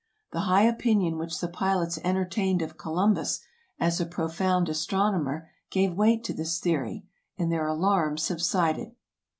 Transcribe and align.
The 0.31 0.39
high 0.49 0.63
opinion 0.63 1.19
which 1.19 1.39
the 1.39 1.47
pilots 1.47 1.99
entertained 2.03 2.63
of 2.63 2.75
Columbus 2.75 3.41
as 3.79 4.01
a 4.01 4.05
profound 4.07 4.67
astronomer 4.67 5.51
gave 5.69 5.93
weight 5.93 6.23
to 6.23 6.33
this 6.33 6.59
theory, 6.59 7.05
and 7.37 7.51
their 7.51 7.67
alarm 7.67 8.17
subsided. 8.17 8.95